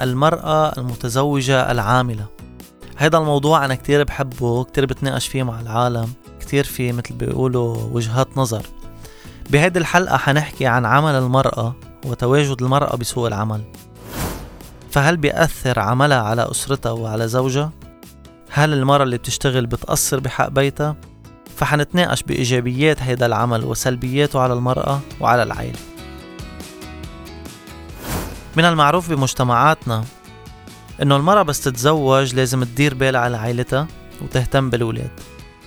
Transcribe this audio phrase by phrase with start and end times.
[0.00, 2.26] المرأة المتزوجة العاملة
[2.96, 8.38] هذا الموضوع أنا كتير بحبه كتير بتناقش فيه مع العالم كتير في مثل بيقولوا وجهات
[8.38, 8.66] نظر
[9.50, 13.62] بهيدي الحلقة حنحكي عن عمل المرأة وتواجد المرأة بسوق العمل
[14.90, 17.70] فهل بيأثر عملها على أسرتها وعلى زوجها؟
[18.50, 20.96] هل المرأة اللي بتشتغل بتأثر بحق بيتها؟
[21.56, 25.78] فحنتناقش بإيجابيات هيدا العمل وسلبياته على المرأة وعلى العائلة
[28.56, 30.04] من المعروف بمجتمعاتنا
[31.02, 33.86] إنه المرأة بس تتزوج لازم تدير بالها على عائلتها
[34.22, 35.10] وتهتم بالولاد.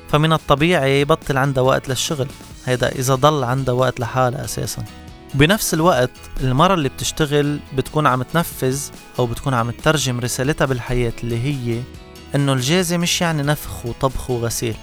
[0.10, 2.28] فمن الطبيعي يبطل عندها وقت للشغل.
[2.66, 4.84] هيدا إذا ضل عندها وقت لحالها أساساً.
[5.34, 8.80] بنفس الوقت المرة اللي بتشتغل بتكون عم تنفذ
[9.20, 11.82] أو بتكون عم تترجم رسالتها بالحياة اللي هي
[12.36, 14.76] إنه الجازة مش يعني نفخ وطبخ وغسيل.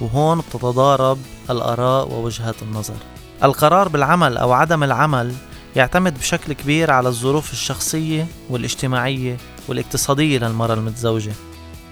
[0.00, 1.18] وهون بتتضارب
[1.50, 2.96] الآراء ووجهات النظر.
[3.42, 5.34] القرار بالعمل أو عدم العمل
[5.76, 9.36] يعتمد بشكل كبير على الظروف الشخصية والاجتماعية
[9.68, 11.32] والاقتصادية للمرأة المتزوجة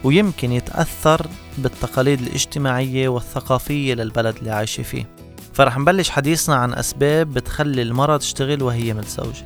[0.04, 1.26] ويمكن يتأثر
[1.58, 5.08] بالتقاليد الاجتماعية والثقافية للبلد اللي عايشة فيه.
[5.54, 9.44] فرح نبلش حديثنا عن أسباب بتخلي المرأة تشتغل وهي متزوجة.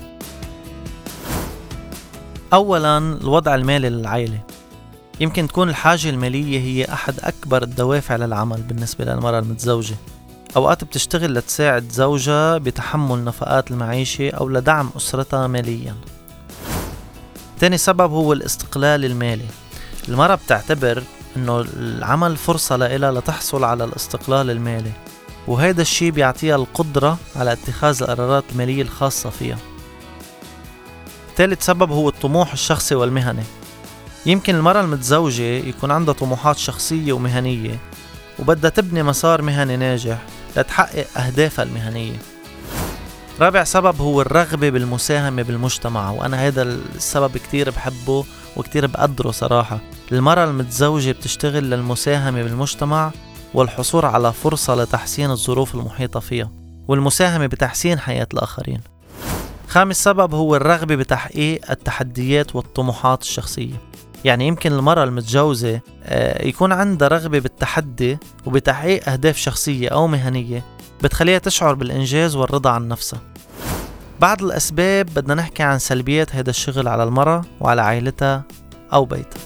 [2.52, 4.40] أولا الوضع المالي للعائلة.
[5.20, 9.96] يمكن تكون الحاجة المالية هي أحد أكبر الدوافع للعمل بالنسبة للمرأة المتزوجة.
[10.56, 15.94] أوقات بتشتغل لتساعد زوجها بتحمل نفقات المعيشة أو لدعم أسرتها ماليا.
[17.60, 19.46] تاني سبب هو الاستقلال المالي.
[20.08, 21.02] المرأة بتعتبر
[21.36, 24.92] إنه العمل فرصة لإلها لتحصل على الاستقلال المالي
[25.46, 29.58] وهذا الشيء بيعطيها القدرة على اتخاذ القرارات المالية الخاصة فيها.
[31.36, 33.42] ثالث سبب هو الطموح الشخصي والمهني.
[34.26, 37.78] يمكن المرأة المتزوجة يكون عندها طموحات شخصية ومهنية
[38.38, 40.18] وبدها تبني مسار مهني ناجح
[40.56, 42.16] لتحقق أهدافها المهنية.
[43.40, 48.24] رابع سبب هو الرغبة بالمساهمة بالمجتمع وأنا هذا السبب كتير بحبه
[48.56, 49.78] وكتير بقدره صراحة.
[50.12, 53.10] المرأة المتزوجة بتشتغل للمساهمة بالمجتمع
[53.54, 56.50] والحصول على فرصة لتحسين الظروف المحيطة فيها
[56.88, 58.80] والمساهمة بتحسين حياة الآخرين.
[59.68, 63.74] خامس سبب هو الرغبة بتحقيق التحديات والطموحات الشخصية.
[64.24, 70.64] يعني يمكن المرأة المتجوزة آه، يكون عندها رغبة بالتحدي وبتحقيق أهداف شخصية أو مهنية
[71.02, 73.20] بتخليها تشعر بالإنجاز والرضا عن نفسها.
[74.20, 78.44] بعض الأسباب بدنا نحكي عن سلبيات هذا الشغل على المرأة وعلى عائلتها
[78.92, 79.40] أو بيتها.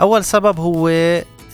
[0.00, 0.88] أول سبب هو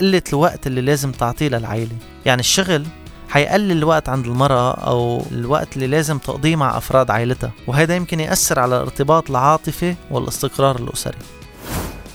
[0.00, 1.96] قلة الوقت اللي لازم تعطيه للعائلة.
[2.26, 2.86] يعني الشغل
[3.32, 8.60] حيقلل الوقت عند المرأة أو الوقت اللي لازم تقضيه مع أفراد عائلتها وهذا يمكن يأثر
[8.60, 11.18] على الارتباط العاطفي والاستقرار الأسري.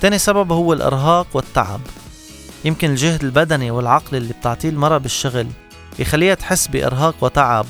[0.00, 1.80] تاني سبب هو الإرهاق والتعب.
[2.64, 5.46] يمكن الجهد البدني والعقلي اللي بتعطيه المرأة بالشغل
[5.98, 7.66] يخليها تحس بإرهاق وتعب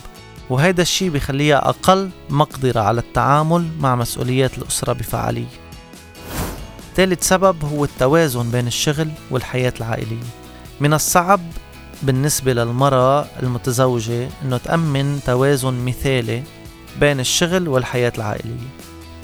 [0.50, 5.48] وهذا الشيء بيخليها أقل مقدرة على التعامل مع مسؤوليات الأسرة بفعالية.
[6.96, 10.28] ثالث سبب هو التوازن بين الشغل والحياة العائلية.
[10.80, 11.40] من الصعب
[12.02, 16.42] بالنسبة للمرأة المتزوجة أنه تأمن توازن مثالي
[17.00, 18.68] بين الشغل والحياة العائلية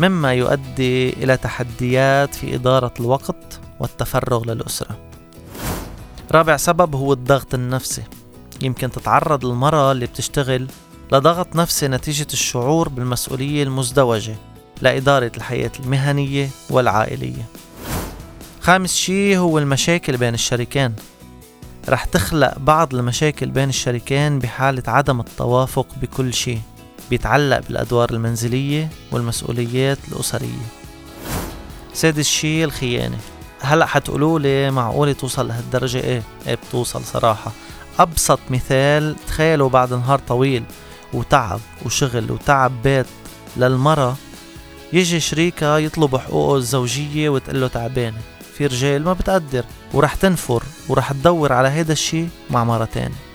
[0.01, 4.99] مما يؤدي إلى تحديات في إدارة الوقت والتفرغ للأسرة.
[6.33, 8.03] رابع سبب هو الضغط النفسي.
[8.63, 10.67] يمكن تتعرض المرأة اللي بتشتغل
[11.13, 14.37] لضغط نفسي نتيجة الشعور بالمسؤولية المزدوجة
[14.83, 17.45] لإدارة الحياة المهنية والعائلية.
[18.61, 20.95] خامس شيء هو المشاكل بين الشريكين.
[21.89, 26.61] رح تخلق بعض المشاكل بين الشريكين بحالة عدم التوافق بكل شيء
[27.11, 30.67] بيتعلق بالأدوار المنزلية والمسؤوليات الأسرية.
[31.95, 33.19] سادس شيء الخيانة
[33.61, 37.53] هلأ حتقولوا لي معقولة توصل لهالدرجة إيه؟ إيه بتوصل صراحة.
[37.99, 40.65] أبسط مثال تخيلوا بعد نهار طويل
[41.12, 43.06] وتعب وشغل وتعب بيت
[43.56, 44.16] للمرة
[44.93, 48.19] يجي شريكها يطلب حقوقه الزوجية وتقول له تعبانة.
[48.55, 50.62] في رجال ما بتقدر ورح تنفر.
[50.89, 53.34] ورح تدور على هيدا الشي مع مرة تانية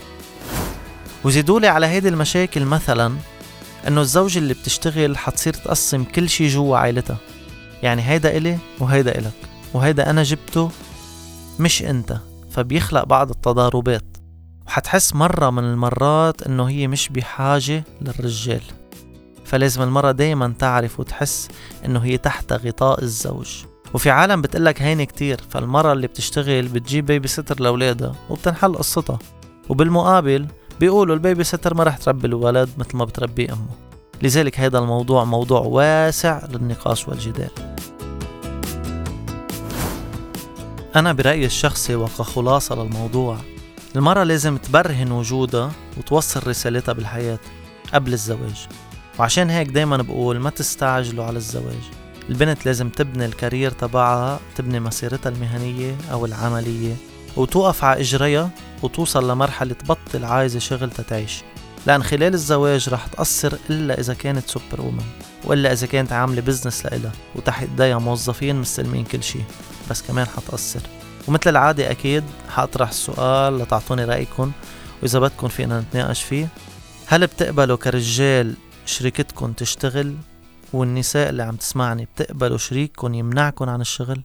[1.24, 3.16] وزيدولي على هيدي المشاكل مثلا
[3.88, 7.18] إنه الزوجة اللي بتشتغل حتصير تقسم كل شي جوا عائلتها.
[7.84, 9.34] يعني هيدا إلي وهيدا إلك
[9.74, 10.72] وهيدا أنا جبته
[11.60, 12.18] مش أنت.
[12.52, 14.18] فبيخلق بعض التضاربات.
[14.68, 18.62] وحتحس مرة من المرات إنه هي مش بحاجة للرجال.
[19.46, 21.48] فلازم المرة دايما تعرف وتحس
[21.86, 23.64] إنه هي تحت غطاء الزوج.
[23.94, 29.20] وفي عالم بتقلك هيني كتير فالمرة اللي بتشتغل بتجيب بيبي ستر لأولادها وبتنحل قصتها.
[29.70, 30.48] وبالمقابل
[30.80, 33.70] بيقولوا البيبي ستر ما رح تربي الولد مثل ما بتربيه أمه.
[34.22, 37.50] لذلك هذا الموضوع موضوع واسع للنقاش والجدال.
[40.96, 43.38] أنا برأيي الشخصي وكخلاصة للموضوع.
[43.96, 47.40] المرأة لازم تبرهن وجودها وتوصل رسالتها بالحياة
[47.94, 48.68] قبل الزواج.
[49.20, 51.99] وعشان هيك دايما بقول ما تستعجلوا على الزواج.
[52.30, 56.96] البنت لازم تبني الكارير تبعها تبني مسيرتها المهنية أو العملية
[57.38, 58.50] وتوقف على إجريها
[58.84, 61.42] وتوصل لمرحلة تبطل عايزة شغل تتعيش.
[61.88, 65.04] لأن خلال الزواج رح تأثر إلا إذا كانت super woman
[65.44, 69.40] وإلا إذا كانت عاملة business لإلها وتحت إيديها موظفين مستلمين كل شي
[69.90, 70.82] بس كمان حتأثر
[71.28, 74.52] ومثل العادة أكيد حأطرح السؤال لتعطوني رأيكم
[75.02, 76.48] وإذا بدكم فينا نتناقش فيه.
[77.08, 78.54] هل بتقبلوا كرجال
[78.86, 80.16] شريكتكم تشتغل؟
[80.74, 84.24] والنساء اللي عم تسمعني بتقبلوا شريككم يمنعكم عن الشغل؟